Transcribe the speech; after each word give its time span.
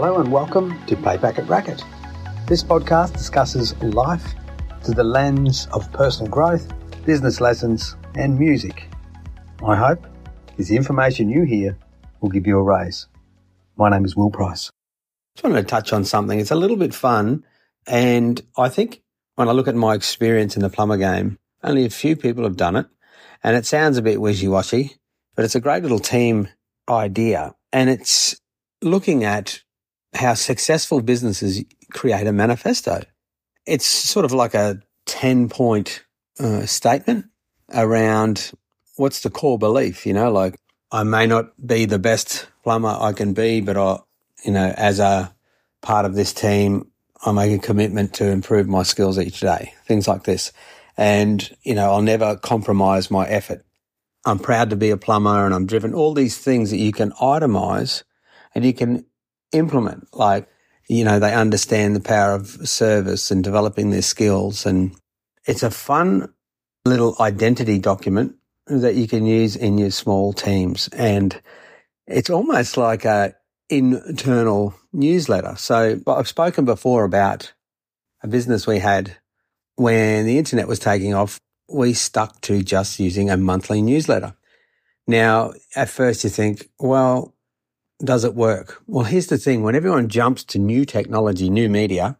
Hello 0.00 0.20
and 0.20 0.30
welcome 0.30 0.80
to 0.86 0.94
Pay 0.94 1.18
Packet 1.18 1.48
Racket. 1.48 1.82
This 2.46 2.62
podcast 2.62 3.14
discusses 3.14 3.76
life 3.82 4.32
through 4.80 4.94
the 4.94 5.02
lens 5.02 5.66
of 5.72 5.90
personal 5.92 6.30
growth, 6.30 6.72
business 7.04 7.40
lessons, 7.40 7.96
and 8.14 8.38
music. 8.38 8.88
My 9.60 9.74
hope 9.74 10.06
is 10.56 10.68
the 10.68 10.76
information 10.76 11.28
you 11.28 11.42
hear 11.42 11.76
will 12.20 12.28
give 12.28 12.46
you 12.46 12.58
a 12.58 12.62
raise. 12.62 13.08
My 13.76 13.90
name 13.90 14.04
is 14.04 14.14
Will 14.14 14.30
Price. 14.30 14.70
Just 15.34 15.42
wanted 15.42 15.62
to 15.62 15.66
touch 15.66 15.92
on 15.92 16.04
something. 16.04 16.38
It's 16.38 16.52
a 16.52 16.54
little 16.54 16.76
bit 16.76 16.94
fun, 16.94 17.44
and 17.84 18.40
I 18.56 18.68
think 18.68 19.02
when 19.34 19.48
I 19.48 19.50
look 19.50 19.66
at 19.66 19.74
my 19.74 19.94
experience 19.94 20.54
in 20.54 20.62
the 20.62 20.70
plumber 20.70 20.96
game, 20.96 21.40
only 21.64 21.84
a 21.84 21.90
few 21.90 22.14
people 22.14 22.44
have 22.44 22.56
done 22.56 22.76
it, 22.76 22.86
and 23.42 23.56
it 23.56 23.66
sounds 23.66 23.98
a 23.98 24.02
bit 24.02 24.20
wishy-washy, 24.20 24.94
but 25.34 25.44
it's 25.44 25.56
a 25.56 25.60
great 25.60 25.82
little 25.82 25.98
team 25.98 26.50
idea, 26.88 27.56
and 27.72 27.90
it's 27.90 28.40
looking 28.80 29.24
at 29.24 29.64
how 30.14 30.34
successful 30.34 31.00
businesses 31.00 31.62
create 31.92 32.26
a 32.26 32.32
manifesto. 32.32 33.02
It's 33.66 33.86
sort 33.86 34.24
of 34.24 34.32
like 34.32 34.54
a 34.54 34.80
10 35.06 35.48
point 35.48 36.04
uh, 36.40 36.66
statement 36.66 37.26
around 37.74 38.52
what's 38.96 39.20
the 39.20 39.30
core 39.30 39.58
belief, 39.58 40.06
you 40.06 40.12
know, 40.12 40.30
like 40.30 40.58
I 40.90 41.02
may 41.02 41.26
not 41.26 41.54
be 41.64 41.84
the 41.84 41.98
best 41.98 42.46
plumber 42.62 42.96
I 42.98 43.12
can 43.12 43.34
be, 43.34 43.60
but 43.60 43.76
I, 43.76 43.98
you 44.44 44.52
know, 44.52 44.72
as 44.76 45.00
a 45.00 45.34
part 45.82 46.04
of 46.04 46.14
this 46.14 46.32
team, 46.32 46.90
I 47.24 47.32
make 47.32 47.52
a 47.52 47.64
commitment 47.64 48.14
to 48.14 48.26
improve 48.26 48.68
my 48.68 48.82
skills 48.84 49.18
each 49.18 49.40
day, 49.40 49.74
things 49.86 50.08
like 50.08 50.24
this. 50.24 50.52
And, 50.96 51.48
you 51.62 51.74
know, 51.74 51.92
I'll 51.92 52.02
never 52.02 52.36
compromise 52.36 53.10
my 53.10 53.26
effort. 53.26 53.64
I'm 54.24 54.38
proud 54.38 54.70
to 54.70 54.76
be 54.76 54.90
a 54.90 54.96
plumber 54.96 55.44
and 55.44 55.54
I'm 55.54 55.66
driven. 55.66 55.94
All 55.94 56.14
these 56.14 56.38
things 56.38 56.70
that 56.70 56.78
you 56.78 56.92
can 56.92 57.12
itemize 57.12 58.02
and 58.54 58.64
you 58.64 58.72
can 58.72 59.04
implement. 59.52 60.08
Like, 60.14 60.48
you 60.88 61.04
know, 61.04 61.18
they 61.18 61.34
understand 61.34 61.94
the 61.94 62.00
power 62.00 62.32
of 62.32 62.48
service 62.68 63.30
and 63.30 63.44
developing 63.44 63.90
their 63.90 64.02
skills. 64.02 64.66
And 64.66 64.94
it's 65.46 65.62
a 65.62 65.70
fun 65.70 66.32
little 66.84 67.16
identity 67.20 67.78
document 67.78 68.34
that 68.66 68.94
you 68.94 69.06
can 69.08 69.26
use 69.26 69.56
in 69.56 69.78
your 69.78 69.90
small 69.90 70.32
teams. 70.32 70.88
And 70.88 71.40
it's 72.06 72.30
almost 72.30 72.76
like 72.76 73.04
a 73.04 73.34
internal 73.68 74.74
newsletter. 74.92 75.54
So 75.56 76.00
I've 76.06 76.28
spoken 76.28 76.64
before 76.64 77.04
about 77.04 77.52
a 78.22 78.28
business 78.28 78.66
we 78.66 78.78
had 78.78 79.16
when 79.76 80.26
the 80.26 80.38
internet 80.38 80.68
was 80.68 80.78
taking 80.78 81.14
off. 81.14 81.38
We 81.70 81.92
stuck 81.92 82.40
to 82.42 82.62
just 82.62 82.98
using 82.98 83.28
a 83.28 83.36
monthly 83.36 83.82
newsletter. 83.82 84.34
Now, 85.06 85.52
at 85.76 85.90
first 85.90 86.24
you 86.24 86.30
think, 86.30 86.68
well, 86.78 87.34
does 88.02 88.24
it 88.24 88.34
work? 88.34 88.82
Well, 88.86 89.04
here's 89.04 89.26
the 89.26 89.38
thing. 89.38 89.62
When 89.62 89.74
everyone 89.74 90.08
jumps 90.08 90.44
to 90.44 90.58
new 90.58 90.84
technology, 90.84 91.50
new 91.50 91.68
media, 91.68 92.18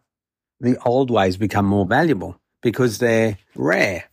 the 0.59 0.77
old 0.85 1.09
ways 1.09 1.37
become 1.37 1.65
more 1.65 1.85
valuable 1.85 2.39
because 2.61 2.97
they're 2.97 3.37
rare. 3.55 4.05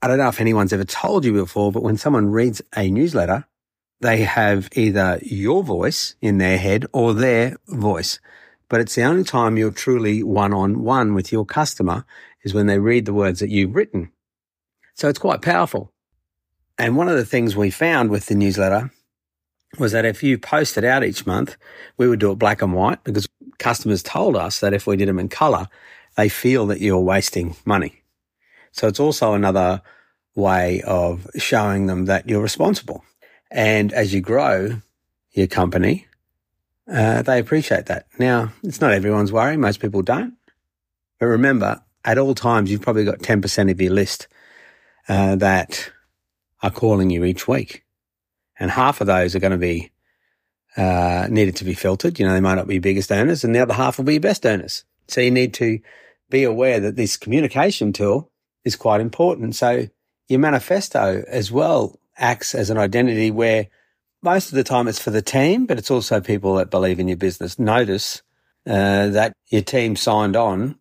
I 0.00 0.08
don't 0.08 0.18
know 0.18 0.28
if 0.28 0.40
anyone's 0.40 0.72
ever 0.72 0.84
told 0.84 1.24
you 1.24 1.32
before, 1.32 1.70
but 1.70 1.82
when 1.82 1.96
someone 1.96 2.30
reads 2.30 2.62
a 2.76 2.90
newsletter, 2.90 3.44
they 4.00 4.22
have 4.22 4.68
either 4.72 5.20
your 5.22 5.62
voice 5.62 6.16
in 6.20 6.38
their 6.38 6.58
head 6.58 6.86
or 6.92 7.14
their 7.14 7.56
voice. 7.68 8.18
But 8.68 8.80
it's 8.80 8.94
the 8.94 9.04
only 9.04 9.22
time 9.22 9.56
you're 9.56 9.70
truly 9.70 10.22
one 10.22 10.52
on 10.52 10.82
one 10.82 11.14
with 11.14 11.30
your 11.30 11.44
customer 11.44 12.04
is 12.42 12.54
when 12.54 12.66
they 12.66 12.78
read 12.78 13.04
the 13.04 13.12
words 13.12 13.40
that 13.40 13.50
you've 13.50 13.76
written. 13.76 14.10
So 14.94 15.08
it's 15.08 15.18
quite 15.18 15.42
powerful. 15.42 15.92
And 16.78 16.96
one 16.96 17.08
of 17.08 17.16
the 17.16 17.24
things 17.24 17.54
we 17.54 17.70
found 17.70 18.10
with 18.10 18.26
the 18.26 18.34
newsletter 18.34 18.90
was 19.78 19.92
that 19.92 20.04
if 20.04 20.22
you 20.22 20.38
post 20.38 20.76
it 20.76 20.84
out 20.84 21.04
each 21.04 21.26
month, 21.26 21.56
we 21.96 22.08
would 22.08 22.20
do 22.20 22.30
it 22.30 22.38
black 22.38 22.62
and 22.62 22.74
white 22.74 23.02
because 23.04 23.28
customers 23.58 24.02
told 24.02 24.36
us 24.36 24.60
that 24.60 24.74
if 24.74 24.86
we 24.86 24.96
did 24.96 25.08
them 25.08 25.18
in 25.18 25.28
color, 25.28 25.68
they 26.16 26.28
feel 26.28 26.66
that 26.66 26.80
you're 26.80 26.98
wasting 26.98 27.56
money. 27.64 28.02
So 28.72 28.86
it's 28.88 29.00
also 29.00 29.34
another 29.34 29.82
way 30.34 30.82
of 30.82 31.26
showing 31.36 31.86
them 31.86 32.06
that 32.06 32.28
you're 32.28 32.42
responsible. 32.42 33.04
And 33.50 33.92
as 33.92 34.12
you 34.12 34.20
grow 34.20 34.80
your 35.32 35.46
company, 35.46 36.06
uh, 36.90 37.22
they 37.22 37.38
appreciate 37.38 37.86
that. 37.86 38.06
Now, 38.18 38.52
it's 38.62 38.80
not 38.80 38.92
everyone's 38.92 39.32
worry. 39.32 39.56
Most 39.56 39.80
people 39.80 40.02
don't. 40.02 40.34
But 41.18 41.26
remember, 41.26 41.82
at 42.04 42.18
all 42.18 42.34
times, 42.34 42.70
you've 42.70 42.82
probably 42.82 43.04
got 43.04 43.20
10% 43.20 43.70
of 43.70 43.80
your 43.80 43.92
list 43.92 44.26
uh, 45.08 45.36
that 45.36 45.90
are 46.62 46.70
calling 46.70 47.10
you 47.10 47.24
each 47.24 47.46
week 47.46 47.84
and 48.62 48.70
half 48.70 49.00
of 49.00 49.08
those 49.08 49.34
are 49.34 49.40
going 49.40 49.50
to 49.50 49.58
be 49.58 49.90
uh, 50.76 51.26
needed 51.28 51.56
to 51.56 51.64
be 51.64 51.74
filtered. 51.74 52.20
You 52.20 52.26
know, 52.26 52.32
they 52.32 52.40
might 52.40 52.54
not 52.54 52.68
be 52.68 52.78
biggest 52.78 53.10
earners, 53.10 53.42
and 53.42 53.52
the 53.52 53.58
other 53.58 53.74
half 53.74 53.98
will 53.98 54.04
be 54.04 54.14
your 54.14 54.20
best 54.20 54.46
earners. 54.46 54.84
So 55.08 55.20
you 55.20 55.32
need 55.32 55.52
to 55.54 55.80
be 56.30 56.44
aware 56.44 56.78
that 56.78 56.94
this 56.94 57.16
communication 57.16 57.92
tool 57.92 58.30
is 58.64 58.76
quite 58.76 59.00
important. 59.00 59.56
So 59.56 59.88
your 60.28 60.38
manifesto 60.38 61.24
as 61.26 61.50
well 61.50 61.98
acts 62.16 62.54
as 62.54 62.70
an 62.70 62.78
identity 62.78 63.32
where 63.32 63.66
most 64.22 64.50
of 64.50 64.54
the 64.54 64.62
time 64.62 64.86
it's 64.86 65.02
for 65.02 65.10
the 65.10 65.22
team, 65.22 65.66
but 65.66 65.76
it's 65.76 65.90
also 65.90 66.20
people 66.20 66.54
that 66.54 66.70
believe 66.70 67.00
in 67.00 67.08
your 67.08 67.16
business. 67.16 67.58
Notice 67.58 68.22
uh, 68.64 69.08
that 69.08 69.32
your 69.48 69.62
team 69.62 69.96
signed 69.96 70.36
on 70.36 70.78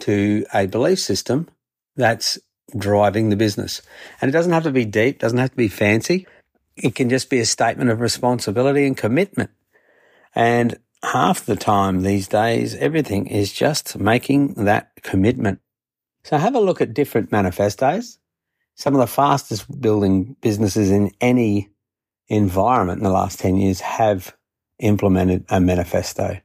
to 0.00 0.44
a 0.52 0.66
belief 0.66 1.00
system 1.00 1.48
that's 1.96 2.38
driving 2.76 3.30
the 3.30 3.36
business. 3.36 3.80
And 4.20 4.28
it 4.28 4.32
doesn't 4.32 4.52
have 4.52 4.64
to 4.64 4.70
be 4.70 4.84
deep, 4.84 5.20
doesn't 5.20 5.38
have 5.38 5.52
to 5.52 5.56
be 5.56 5.68
fancy. 5.68 6.26
It 6.76 6.94
can 6.94 7.08
just 7.08 7.30
be 7.30 7.40
a 7.40 7.46
statement 7.46 7.90
of 7.90 8.00
responsibility 8.00 8.86
and 8.86 8.96
commitment. 8.96 9.50
And 10.34 10.78
half 11.02 11.46
the 11.46 11.56
time 11.56 12.02
these 12.02 12.28
days, 12.28 12.74
everything 12.74 13.26
is 13.26 13.52
just 13.52 13.98
making 13.98 14.54
that 14.64 14.90
commitment. 15.02 15.60
So 16.24 16.38
have 16.38 16.54
a 16.54 16.60
look 16.60 16.80
at 16.80 16.94
different 16.94 17.30
manifestos. 17.30 18.18
Some 18.74 18.94
of 18.94 19.00
the 19.00 19.06
fastest 19.06 19.80
building 19.80 20.36
businesses 20.40 20.90
in 20.90 21.12
any 21.20 21.70
environment 22.28 22.98
in 22.98 23.04
the 23.04 23.10
last 23.10 23.38
10 23.38 23.56
years 23.56 23.80
have 23.80 24.34
implemented 24.78 25.44
a 25.50 25.60
manifesto. 25.60 26.40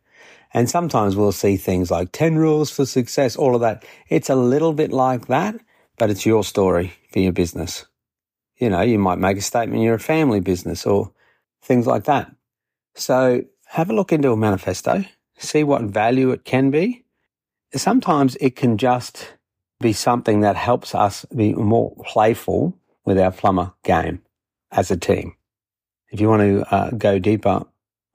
And 0.53 0.69
sometimes 0.69 1.16
we'll 1.16 1.31
see 1.31 1.57
things 1.57 1.89
like 1.89 2.12
10 2.12 2.35
rules 2.35 2.72
for 2.72 2.85
success, 2.85 3.35
all 3.35 3.56
of 3.56 3.62
that. 3.62 3.85
It's 4.09 4.29
a 4.29 4.35
little 4.35 4.73
bit 4.73 4.91
like 4.91 5.28
that, 5.28 5.56
but 5.97 6.09
it's 6.09 6.25
your 6.25 6.44
story 6.44 6.94
for 7.12 7.19
your 7.19 7.31
business. 7.31 7.85
You 8.59 8.70
know, 8.70 8.81
you 8.81 9.00
might 9.00 9.18
make 9.18 9.38
a 9.38 9.42
statement 9.42 9.81
you're 9.81 9.96
a 9.96 10.00
family 10.00 10.42
business 10.42 10.86
or 10.86 11.12
things 11.62 11.88
like 11.88 12.03
that. 12.06 12.31
So 12.96 13.44
have 13.68 13.90
a 13.90 13.94
look 13.94 14.12
into 14.12 14.31
a 14.31 14.38
manifesto, 14.38 15.06
see 15.38 15.64
what 15.64 15.84
value 15.84 16.31
it 16.31 16.44
can 16.44 16.69
be. 16.69 17.06
Sometimes 17.74 18.36
it 18.42 18.56
can 18.56 18.78
just 18.78 19.34
be 19.80 19.94
something 19.94 20.42
that 20.42 20.56
helps 20.56 20.94
us 20.94 21.25
be 21.36 21.53
more 21.53 21.96
playful 22.06 22.78
with 23.06 23.18
our 23.18 23.31
plumber 23.31 23.74
game 23.84 24.22
as 24.72 24.92
a 24.92 24.98
team. 24.98 25.36
If 26.12 26.19
you 26.19 26.28
want 26.28 26.42
to 26.42 26.74
uh, 26.74 26.90
go 26.92 27.19
deeper 27.19 27.64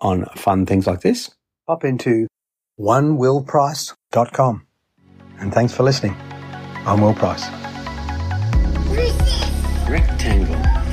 on 0.01 0.27
fun 0.37 0.67
things 0.67 0.87
like 0.87 1.01
this, 1.01 1.31
pop 1.67 1.85
into 1.85 2.27
onewillprice.com. 2.79 4.67
And 5.39 5.53
thanks 5.53 5.73
for 5.73 5.83
listening. 5.83 6.17
I'm 6.87 7.01
Will 7.01 7.15
Price. 7.15 7.49
Rectangle. 9.89 10.84